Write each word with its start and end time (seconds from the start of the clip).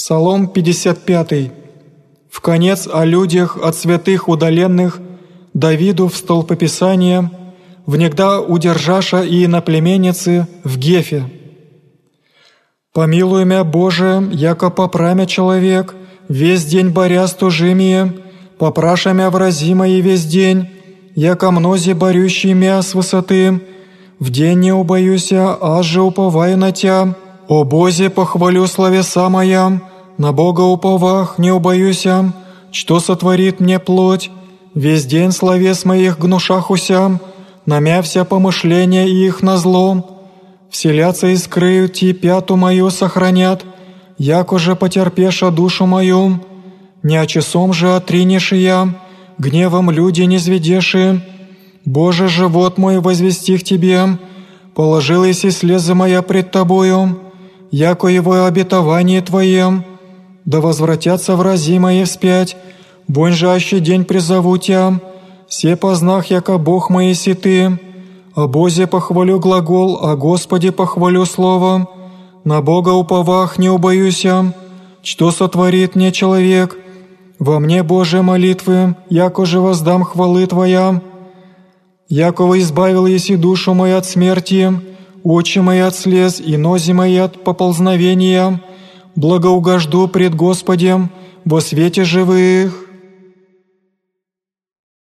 Псалом 0.00 0.48
55. 0.48 1.52
В 2.30 2.40
конец 2.40 2.88
о 2.90 3.04
людях 3.04 3.58
от 3.62 3.76
святых 3.76 4.30
удаленных 4.30 4.98
Давиду 5.52 6.08
в 6.08 6.16
столпописание, 6.16 7.30
внегда 7.84 8.40
удержаша 8.40 9.20
и 9.20 9.44
иноплеменницы 9.44 10.46
в 10.64 10.78
Гефе. 10.78 11.24
«Помилуй 12.94 13.44
мя, 13.44 13.62
Боже, 13.62 14.26
яко 14.32 14.70
попрамя 14.70 15.26
человек, 15.26 15.94
весь 16.30 16.64
день 16.64 16.88
боря 16.88 17.26
с 17.26 17.34
тужимие, 17.34 18.14
попраша 18.58 19.12
мя 19.12 19.28
врази 19.28 19.74
мои 19.74 20.00
весь 20.00 20.24
день, 20.24 20.70
яко 21.14 21.50
мнози 21.50 21.92
борющий 21.92 22.54
мя 22.54 22.80
с 22.80 22.94
высоты, 22.94 23.60
в 24.18 24.30
день 24.30 24.60
не 24.60 24.72
убоюся, 24.72 25.58
аж 25.60 25.84
же 25.84 26.00
уповаю 26.00 26.56
на 26.56 26.72
Тя, 26.72 27.14
о 27.48 27.64
Бозе 27.64 28.08
похвалю 28.08 28.66
словеса 28.66 29.28
моя, 29.28 29.89
на 30.20 30.32
Бога 30.32 30.60
уповах 30.60 31.38
не 31.38 31.50
убоюся, 31.50 32.34
что 32.72 33.00
сотворит 33.00 33.58
мне 33.58 33.78
плоть, 33.78 34.30
весь 34.74 35.06
день 35.06 35.32
словес 35.32 35.86
моих 35.86 36.18
гнушахуся, 36.18 37.18
намя 37.64 38.02
вся 38.02 38.26
помышления 38.26 39.06
их 39.06 39.40
на 39.40 39.56
зло, 39.56 39.86
вселятся 40.68 41.28
и 41.28 41.36
скрыют 41.36 41.94
ти 41.94 42.12
пяту 42.12 42.56
мою 42.56 42.90
сохранят, 42.90 43.64
як 44.18 44.52
уже 44.52 44.76
потерпеша 44.76 45.50
душу 45.50 45.86
мою, 45.86 46.40
не 47.02 47.16
о 47.16 47.26
часом 47.26 47.72
же 47.72 47.96
отринешь 47.96 48.52
я, 48.52 48.94
гневом 49.38 49.90
люди 49.90 50.20
не 50.20 50.36
зведеши, 50.36 51.24
Боже, 51.86 52.28
живот 52.28 52.76
мой 52.76 53.00
возвестих 53.00 53.64
Тебе, 53.64 54.18
положилась 54.74 55.46
и 55.46 55.50
слезы 55.50 55.94
моя 55.94 56.20
пред 56.20 56.50
Тобою, 56.50 57.18
яко 57.70 58.08
его 58.08 58.44
обетование 58.44 59.22
Твоем, 59.22 59.86
да 60.44 60.60
возвратятся 60.60 61.36
врази 61.36 61.78
мои 61.78 62.04
вспять, 62.04 62.56
бонь 63.08 63.34
день 63.34 64.04
призову 64.04 64.56
Тя, 64.58 65.00
все 65.48 65.76
познах, 65.76 66.30
яко 66.30 66.58
Бог 66.58 66.90
мои 66.90 67.14
Ты, 67.14 67.78
о 68.34 68.46
Бозе 68.46 68.86
похвалю 68.86 69.38
глагол, 69.38 69.98
о 70.02 70.16
Господе 70.16 70.72
похвалю 70.72 71.26
слово, 71.26 71.88
на 72.44 72.62
Бога 72.62 72.90
уповах 72.90 73.58
не 73.58 73.68
убоюся, 73.68 74.54
что 75.02 75.30
сотворит 75.30 75.94
мне 75.94 76.12
человек, 76.12 76.78
во 77.38 77.58
мне 77.58 77.82
Божие 77.82 78.22
молитвы, 78.22 78.96
яко 79.08 79.44
же 79.44 79.60
воздам 79.60 80.04
хвалы 80.04 80.46
Твоя, 80.46 81.00
Якова 82.08 82.58
избавил 82.58 83.06
еси 83.06 83.36
душу 83.36 83.72
мою 83.72 83.96
от 83.96 84.04
смерти, 84.04 84.72
очи 85.22 85.60
мои 85.60 85.78
от 85.78 85.94
слез 85.94 86.40
и 86.40 86.56
нози 86.56 86.92
мои 86.92 87.16
от 87.16 87.44
поползновения, 87.44 88.60
благоугожду 89.16 90.08
пред 90.08 90.34
Господем 90.34 91.10
во 91.44 91.60
свете 91.60 92.04
живых». 92.04 92.89